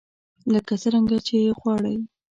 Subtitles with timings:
[0.53, 1.95] لکه څرنګه يې چې غواړئ.